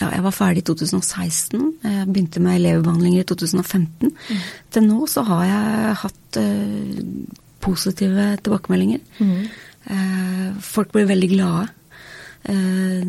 ja, 0.00 0.08
jeg 0.10 0.24
var 0.24 0.34
ferdig 0.34 0.64
i 0.64 0.66
2016. 0.66 1.64
Jeg 1.84 2.06
begynte 2.08 2.42
med 2.42 2.58
elevbehandlinger 2.58 3.22
i 3.22 3.26
2015. 3.30 4.10
Mm. 4.10 4.40
Til 4.74 4.86
nå 4.88 5.06
så 5.10 5.22
har 5.28 5.44
jeg 5.46 5.92
hatt 6.00 6.38
uh, 6.42 6.96
positive 7.62 8.26
tilbakemeldinger. 8.42 9.04
Mm. 9.22 9.44
Uh, 9.86 10.48
folk 10.66 10.90
blir 10.94 11.06
veldig 11.06 11.30
glade. 11.30 11.68
Eh, 12.44 13.04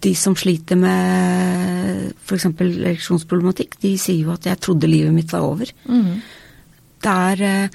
de 0.00 0.14
som 0.18 0.34
sliter 0.36 0.78
med 0.78 2.10
f.eks. 2.26 2.46
ereksjonsproblematikk, 2.50 3.76
de 3.80 3.94
sier 4.00 4.26
jo 4.26 4.32
at 4.34 4.46
'jeg 4.46 4.60
trodde 4.60 4.90
livet 4.90 5.14
mitt 5.14 5.30
var 5.30 5.46
over'. 5.46 5.70
Mm. 5.86 6.22
Det 7.00 7.10
er 7.10 7.42
eh, 7.42 7.68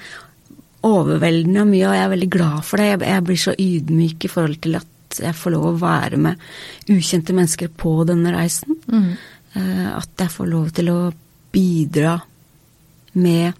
overveldende 0.84 1.64
mye, 1.64 1.88
og 1.88 1.94
jeg 1.96 2.04
er 2.04 2.14
veldig 2.16 2.30
glad 2.30 2.64
for 2.64 2.76
det. 2.76 3.00
Jeg 3.00 3.24
blir 3.24 3.36
så 3.36 3.54
ydmyk 3.58 4.24
i 4.24 4.28
forhold 4.28 4.60
til 4.60 4.76
at 4.76 4.86
jeg 5.18 5.34
får 5.34 5.50
lov 5.50 5.64
å 5.66 5.80
være 5.80 6.16
med 6.16 6.36
ukjente 6.88 7.32
mennesker 7.32 7.68
på 7.68 8.04
denne 8.06 8.32
reisen. 8.32 8.76
Mm. 8.86 9.16
At 9.96 10.08
jeg 10.16 10.30
får 10.30 10.46
lov 10.46 10.70
til 10.70 10.88
å 10.88 11.12
bidra 11.52 12.20
med 13.14 13.52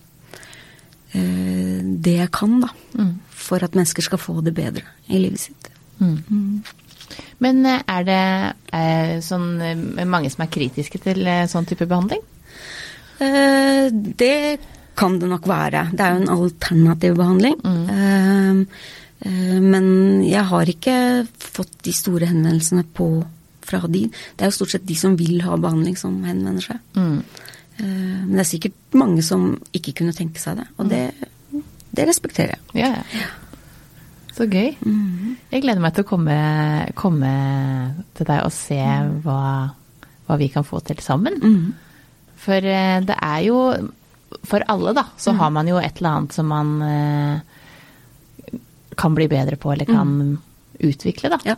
det 1.12 2.16
jeg 2.16 2.30
kan, 2.30 2.60
da. 2.60 2.68
Mm. 2.94 3.18
For 3.30 3.58
at 3.58 3.74
mennesker 3.74 4.02
skal 4.02 4.18
få 4.18 4.40
det 4.40 4.54
bedre 4.54 4.82
i 5.08 5.18
livet 5.18 5.40
sitt. 5.40 5.68
Mm. 5.98 6.62
Mm. 7.10 7.30
Men 7.44 7.64
eh, 7.66 7.82
er 7.88 8.06
det 8.06 8.20
er 8.76 9.14
sånn, 9.24 9.48
eh, 9.64 10.04
mange 10.08 10.30
som 10.32 10.44
er 10.44 10.52
kritiske 10.52 11.00
til 11.02 11.26
eh, 11.26 11.46
sånn 11.50 11.68
type 11.68 11.88
behandling? 11.88 12.26
det 13.20 14.36
kan 14.96 15.18
det 15.20 15.26
nok 15.28 15.44
være. 15.44 15.82
Det 15.92 16.00
er 16.00 16.14
jo 16.14 16.20
en 16.22 16.30
alternativ 16.32 17.18
behandling. 17.18 17.58
Mm. 17.60 18.62
men 19.60 19.90
jeg 20.24 20.44
har 20.48 20.70
ikke 20.72 20.94
fått 21.36 21.74
de 21.84 21.92
store 21.92 22.30
henvendelsene 22.30 22.86
på 22.96 23.10
fra 23.60 23.82
de. 23.92 24.06
Det 24.08 24.46
er 24.46 24.48
jo 24.48 24.56
stort 24.56 24.72
sett 24.72 24.88
de 24.88 24.96
som 24.96 25.18
vil 25.20 25.42
ha 25.44 25.58
behandling, 25.60 25.98
som 26.00 26.16
henvender 26.24 26.64
seg. 26.64 26.80
Mm. 26.96 27.20
men 27.82 28.32
det 28.32 28.40
er 28.46 28.50
sikkert 28.54 28.96
mange 28.96 29.20
som 29.26 29.52
ikke 29.76 29.98
kunne 30.00 30.16
tenke 30.16 30.40
seg 30.40 30.56
det, 30.62 30.68
og 30.80 30.88
det, 30.88 31.04
det 31.92 32.08
respekterer 32.08 32.56
jeg. 32.56 32.80
Ja, 32.80 32.94
ja. 33.20 33.28
Så 34.34 34.46
gøy. 34.46 34.74
Mm. 34.86 35.36
Jeg 35.50 35.64
gleder 35.64 35.82
meg 35.82 35.94
til 35.96 36.06
å 36.06 36.08
komme, 36.08 36.36
komme, 36.98 37.30
til 38.16 38.28
deg 38.28 38.44
og 38.46 38.52
se 38.54 38.78
mm. 38.78 39.14
hva, 39.24 39.40
hva, 40.26 40.36
vi 40.40 40.50
kan 40.52 40.66
få 40.66 40.82
til 40.86 41.00
sammen. 41.02 41.40
Mm. 41.42 41.72
For 42.40 42.70
eh, 42.74 42.98
det 43.04 43.16
er 43.16 43.40
jo 43.48 43.62
For 44.46 44.62
alle, 44.70 44.94
da, 44.94 45.08
så 45.18 45.34
har 45.34 45.50
man 45.50 45.66
jo 45.66 45.80
et 45.82 45.98
eller 45.98 46.20
annet 46.20 46.36
som 46.36 46.46
man 46.46 46.68
eh, 46.86 48.60
kan 49.00 49.16
bli 49.16 49.26
bedre 49.28 49.58
på, 49.58 49.72
eller 49.72 49.88
kan 49.88 50.38
utvikle, 50.78 51.32
da. 51.32 51.38
Ja. 51.44 51.56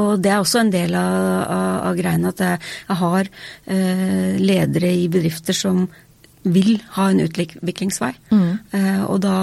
Og 0.00 0.20
det 0.22 0.30
er 0.32 0.40
også 0.40 0.62
en 0.62 0.72
del 0.72 0.94
av, 0.96 1.16
av, 1.42 1.74
av 1.88 1.98
greiene 1.98 2.32
at 2.32 2.40
jeg, 2.44 2.60
jeg 2.88 2.98
har 3.00 3.28
eh, 3.28 4.40
ledere 4.40 4.92
i 5.00 5.08
bedrifter 5.12 5.56
som 5.56 5.86
vil 6.42 6.80
ha 6.96 7.08
en 7.10 7.22
utviklingsvei. 7.22 8.12
Mm. 8.32 8.52
Eh, 8.74 9.02
og 9.04 9.20
da 9.24 9.36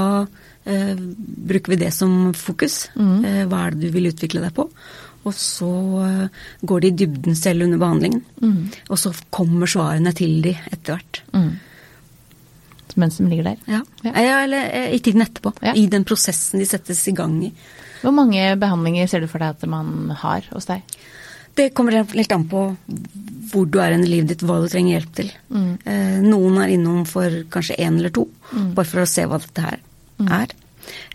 bruker 1.49 1.73
vi 1.73 1.79
det 1.83 1.91
som 1.95 2.33
fokus. 2.38 2.88
Mm. 2.95 3.13
Eh, 3.25 3.43
hva 3.49 3.65
er 3.65 3.75
det 3.75 3.88
du 3.88 3.95
vil 3.95 4.09
utvikle 4.11 4.43
deg 4.43 4.53
på? 4.57 4.67
Og 5.27 5.35
så 5.35 5.71
eh, 6.05 6.43
går 6.61 6.83
de 6.83 6.91
i 6.91 6.97
dybden 7.03 7.38
selv 7.38 7.65
under 7.65 7.81
behandlingen. 7.81 8.23
Mm. 8.41 8.69
Og 8.89 9.01
så 9.01 9.13
kommer 9.33 9.69
svarene 9.69 10.13
til 10.17 10.39
de 10.45 10.55
etter 10.71 10.95
hvert. 10.95 11.21
Mm. 11.35 11.51
Mens 12.99 13.19
de 13.19 13.27
ligger 13.29 13.51
der? 13.51 13.59
Ja. 13.69 13.83
ja. 14.03 14.39
Eller 14.43 14.71
eh, 14.73 14.95
i 14.95 15.01
tiden 15.03 15.23
etterpå. 15.25 15.53
Ja. 15.63 15.75
I 15.77 15.88
den 15.91 16.07
prosessen 16.07 16.61
de 16.61 16.67
settes 16.67 17.05
i 17.07 17.15
gang 17.15 17.38
i. 17.45 17.53
Hvor 18.01 18.15
mange 18.15 18.53
behandlinger 18.59 19.09
ser 19.11 19.23
du 19.23 19.29
for 19.31 19.43
deg 19.43 19.57
at 19.57 19.69
man 19.69 20.13
har 20.21 20.47
hos 20.53 20.69
deg? 20.69 20.85
Det 21.59 21.71
kommer 21.75 21.97
litt 22.15 22.31
an 22.31 22.45
på 22.47 22.61
hvor 23.49 23.65
du 23.67 23.79
er 23.81 23.95
i 23.95 23.99
livet 24.05 24.31
ditt, 24.31 24.45
hva 24.45 24.59
du 24.61 24.69
trenger 24.71 24.99
hjelp 24.99 25.13
til. 25.17 25.31
Mm. 25.51 25.71
Eh, 25.83 26.17
noen 26.23 26.59
er 26.63 26.73
innom 26.75 27.03
for 27.09 27.41
kanskje 27.51 27.79
én 27.81 27.97
eller 27.99 28.13
to, 28.15 28.27
mm. 28.53 28.71
bare 28.77 28.88
for 28.88 29.03
å 29.03 29.09
se 29.09 29.25
hva 29.27 29.39
dette 29.41 29.65
her 29.65 29.79
mm. 30.21 30.29
er. 30.38 30.53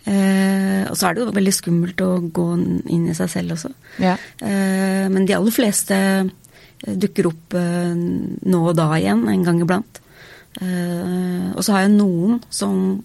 Eh, 0.05 0.83
og 0.89 0.95
så 0.97 1.09
er 1.09 1.15
det 1.15 1.23
jo 1.23 1.35
veldig 1.35 1.53
skummelt 1.55 2.01
å 2.05 2.09
gå 2.33 2.47
inn 2.93 3.05
i 3.09 3.15
seg 3.17 3.31
selv 3.31 3.55
også. 3.57 3.71
Ja. 4.03 4.15
Eh, 4.39 5.05
men 5.11 5.27
de 5.27 5.37
aller 5.37 5.55
fleste 5.55 5.97
eh, 5.97 6.95
dukker 7.05 7.31
opp 7.31 7.57
eh, 7.57 7.93
nå 7.95 8.61
og 8.61 8.75
da 8.77 8.91
igjen, 8.99 9.25
en 9.31 9.47
gang 9.47 9.63
iblant. 9.63 10.01
Eh, 10.61 11.51
og 11.53 11.63
så 11.65 11.75
har 11.75 11.85
jeg 11.85 11.97
noen 11.97 12.39
som 12.53 13.01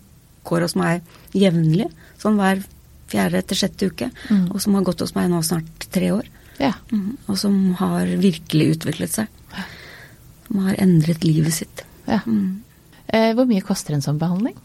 går 0.46 0.66
hos 0.66 0.76
meg 0.78 1.06
jevnlig, 1.36 1.88
sånn 2.20 2.38
hver 2.40 2.62
fjerde 3.10 3.42
til 3.48 3.58
sjette 3.58 3.90
uke, 3.90 4.10
mm. 4.30 4.50
og 4.54 4.60
som 4.62 4.76
har 4.76 4.86
gått 4.86 5.02
hos 5.04 5.16
meg 5.16 5.30
nå 5.32 5.42
snart 5.46 5.88
tre 5.90 6.12
år. 6.14 6.28
Ja. 6.60 6.74
Mm, 6.92 7.16
og 7.26 7.38
som 7.40 7.54
har 7.80 8.10
virkelig 8.20 8.74
utviklet 8.76 9.14
seg. 9.14 9.30
Som 10.46 10.66
har 10.66 10.76
endret 10.82 11.24
livet 11.24 11.56
sitt. 11.56 11.84
Ja. 12.04 12.20
Mm. 12.26 12.60
Eh, 13.10 13.32
hvor 13.34 13.48
mye 13.48 13.64
koster 13.64 13.96
en 13.96 14.04
sånn 14.04 14.20
behandling? 14.20 14.58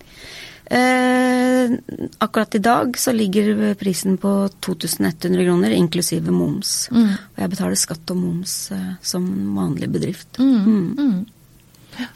Eh, 0.66 1.35
akkurat 2.18 2.56
i 2.56 2.62
dag 2.64 2.98
så 3.00 3.14
ligger 3.16 3.74
prisen 3.80 4.18
på 4.18 4.50
2100 4.60 5.46
kroner, 5.46 5.76
inklusive 5.76 6.32
moms. 6.32 6.90
Mm. 6.92 7.14
Og 7.14 7.44
jeg 7.44 7.54
betaler 7.54 7.80
skatt 7.80 8.14
og 8.14 8.20
moms 8.20 8.56
eh, 8.76 8.92
som 9.02 9.28
vanlig 9.58 9.90
bedrift. 9.94 10.40
Mm. 10.40 10.60
Mm. 10.66 10.92
mm. 10.98 11.26
Ja. 12.00 12.10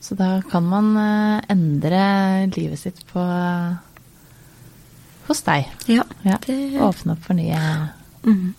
Så 0.00 0.18
da 0.18 0.30
kan 0.50 0.66
man 0.68 0.94
eh, 1.00 1.44
endre 1.54 2.04
livet 2.56 2.82
sitt 2.82 3.04
på 3.12 3.24
hos 5.28 5.44
deg. 5.46 5.70
Ja. 5.88 6.04
ja. 6.22 6.40
Det... 6.46 6.58
Åpne 6.80 7.16
opp 7.16 7.24
for 7.24 7.38
nye 7.38 7.60
mm. 8.24 8.50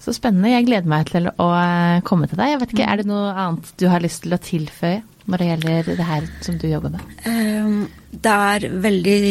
Så 0.00 0.14
spennende. 0.14 0.52
Jeg 0.52 0.68
gleder 0.68 0.88
meg 0.88 1.08
til 1.10 1.26
å 1.28 1.50
eh, 1.58 1.98
komme 2.06 2.28
til 2.30 2.38
deg. 2.38 2.54
Jeg 2.54 2.62
vet 2.62 2.74
ikke, 2.76 2.86
Er 2.86 3.02
det 3.02 3.08
noe 3.10 3.32
annet 3.34 3.72
du 3.80 3.88
har 3.90 4.04
lyst 4.04 4.22
til 4.24 4.36
å 4.36 4.40
tilføye? 4.40 5.02
Når 5.26 5.42
det 5.42 5.48
gjelder 5.50 5.88
det 5.88 6.06
her 6.06 6.28
som 6.44 6.58
du 6.58 6.68
jobber 6.70 6.94
med? 6.94 7.16
Ehm, 7.26 7.80
det 8.10 8.34
er 8.50 8.68
veldig 8.84 9.24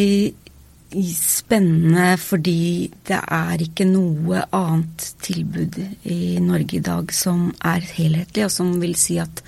spennende 0.95 2.13
fordi 2.21 2.91
det 3.07 3.17
er 3.17 3.63
ikke 3.63 3.87
noe 3.89 4.43
annet 4.55 5.07
tilbud 5.25 5.79
i 6.11 6.37
Norge 6.43 6.77
i 6.77 6.83
dag 6.83 7.11
som 7.15 7.49
er 7.65 7.83
helhetlig, 7.97 8.45
og 8.45 8.53
som 8.53 8.75
vil 8.81 8.95
si 8.99 9.17
at 9.19 9.41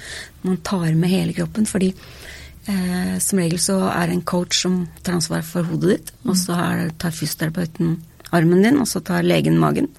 man 0.43 0.59
tar 0.65 0.89
med 0.97 1.11
hele 1.11 1.35
kroppen. 1.37 1.67
Fordi 1.69 1.93
eh, 1.93 3.15
som 3.23 3.39
regel 3.39 3.61
så 3.63 3.79
er 3.91 4.07
det 4.07 4.17
en 4.17 4.27
coach 4.27 4.63
som 4.65 4.81
tar 5.03 5.19
ansvar 5.19 5.45
for 5.47 5.67
hodet 5.69 5.95
ditt, 5.95 6.13
og 6.25 6.37
så 6.39 6.59
tar 6.99 7.15
fysioterapeuten 7.15 7.97
armen 8.35 8.63
din, 8.65 8.79
og 8.81 8.87
så 8.89 8.99
tar 8.99 9.27
legen 9.27 9.59
magen. 9.59 9.91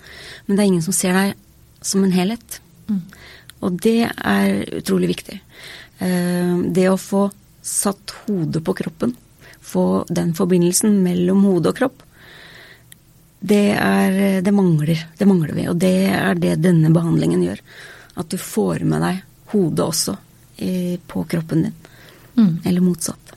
Men 0.46 0.56
det 0.56 0.64
er 0.64 0.72
ingen 0.72 0.84
som 0.84 0.96
ser 0.96 1.16
deg 1.16 1.36
som 1.80 2.04
en 2.04 2.12
helhet. 2.12 2.60
Mm. 2.88 3.02
Og 3.64 3.78
det 3.82 4.00
er 4.06 4.64
utrolig 4.78 5.14
viktig. 5.14 5.40
Eh, 5.98 6.56
det 6.74 6.88
å 6.90 6.98
få 7.00 7.28
satt 7.62 8.14
hodet 8.26 8.62
på 8.64 8.74
kroppen 8.78 9.16
få 9.68 10.04
den 10.08 10.34
forbindelsen 10.34 11.02
mellom 11.02 11.44
hode 11.44 11.72
og 11.72 11.80
kropp, 11.80 12.02
det, 13.40 13.70
er, 13.78 14.40
det, 14.42 14.52
mangler. 14.54 15.04
Det 15.18 15.26
mangler 15.28 15.54
vi. 15.54 15.68
Og 15.70 15.76
det 15.78 16.10
er 16.10 16.38
det 16.40 16.56
denne 16.64 16.90
behandlingen 16.94 17.44
gjør. 17.44 17.60
At 18.18 18.32
du 18.32 18.38
får 18.40 18.82
med 18.88 19.04
deg 19.04 19.20
hodet 19.52 19.84
også 19.84 20.16
i, 20.64 20.98
på 21.06 21.22
kroppen 21.30 21.68
din. 21.68 21.76
Mm. 22.34 22.54
Eller 22.64 22.82
motsatt. 22.82 23.34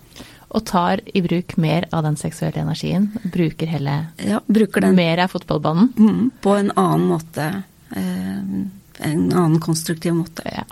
Og 0.52 0.66
tar 0.68 1.04
i 1.06 1.22
bruk 1.24 1.54
mer 1.62 1.86
av 1.96 2.04
den 2.08 2.18
seksuelle 2.20 2.64
energien? 2.64 3.12
Bruker 3.24 3.70
hele 3.72 3.94
Ja, 4.20 4.42
bruker 4.48 4.84
den. 4.84 4.98
Mer 4.98 5.22
av 5.24 5.32
fotballbanen? 5.32 5.94
Mm, 5.96 6.32
på 6.44 6.58
en 6.58 6.74
annen 6.76 7.06
måte. 7.08 7.46
Eh, 7.96 8.42
en 9.12 9.24
annen 9.32 9.62
konstruktiv 9.64 10.18
måte. 10.18 10.44
Ja. 10.50 10.66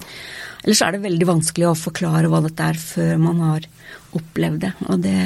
Ellers 0.63 0.81
er 0.83 0.95
det 0.95 1.03
veldig 1.05 1.27
vanskelig 1.29 1.69
å 1.69 1.77
forklare 1.77 2.29
hva 2.31 2.41
dette 2.43 2.69
er 2.73 2.79
før 2.79 3.19
man 3.21 3.43
har 3.45 3.67
opplevd 4.17 4.63
det. 4.65 4.71
Og 4.87 5.03
det, 5.03 5.19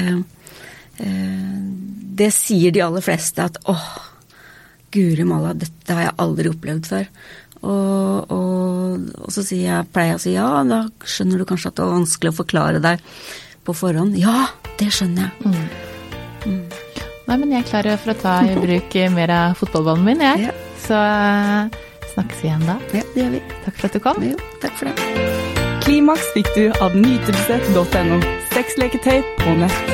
eh, 1.02 1.62
det 2.20 2.30
sier 2.34 2.74
de 2.74 2.84
aller 2.84 3.04
fleste 3.04 3.42
at 3.42 3.58
åh, 3.70 3.88
guri 4.94 5.26
malla, 5.26 5.54
dette 5.58 5.96
har 5.96 6.08
jeg 6.08 6.18
aldri 6.22 6.52
opplevd 6.52 6.90
før. 6.92 7.08
Og, 7.64 8.32
og, 8.34 9.08
og 9.24 9.32
så 9.32 9.42
sier 9.42 9.64
jeg, 9.70 9.90
pleier 9.94 10.12
jeg 10.12 10.20
å 10.20 10.22
si 10.22 10.34
ja, 10.36 10.48
da 10.68 10.82
skjønner 11.08 11.40
du 11.40 11.48
kanskje 11.48 11.70
at 11.72 11.78
det 11.78 11.86
var 11.86 11.96
vanskelig 11.96 12.32
å 12.34 12.38
forklare 12.42 12.82
deg 12.84 13.08
på 13.64 13.74
forhånd. 13.76 14.18
Ja, 14.20 14.50
det 14.78 14.90
skjønner 14.92 15.30
jeg. 15.30 15.54
Mm. 15.54 15.94
Mm. 16.44 16.64
Nei, 17.24 17.38
men 17.40 17.54
jeg 17.54 17.64
er 17.64 17.70
klar 17.70 17.88
for 18.02 18.12
å 18.12 18.18
ta 18.20 18.34
i 18.44 18.58
bruk 18.60 18.98
mer 19.16 19.32
av 19.32 19.56
fotballballen 19.56 20.04
min, 20.04 20.22
jeg. 20.22 20.50
Ja. 20.50 20.54
Så 20.84 21.00
snakkes 22.14 22.42
vi 22.42 22.50
igjen 22.50 22.66
da. 22.68 22.78
Ja, 22.94 23.02
det 23.14 23.24
gjør 23.24 23.34
vi. 23.36 23.42
Takk 23.64 23.80
for 23.80 23.90
at 23.90 23.98
du 23.98 24.04
kom. 24.06 24.22
Jo, 24.24 24.38
takk 24.62 24.78
for 24.80 24.90
det. 24.90 24.94
Klimaks 25.84 26.30
fikk 26.36 26.48
du 26.56 26.64
av 26.80 26.96
nytelse.no. 26.96 28.22
Sexleketøy 28.54 29.20
på 29.42 29.58
nett. 29.60 29.93